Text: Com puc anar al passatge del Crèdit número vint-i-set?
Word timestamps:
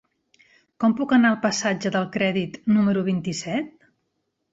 Com 0.83 0.95
puc 1.01 1.11
anar 1.17 1.29
al 1.33 1.37
passatge 1.43 1.91
del 1.97 2.07
Crèdit 2.15 2.57
número 2.79 3.05
vint-i-set? 3.11 3.71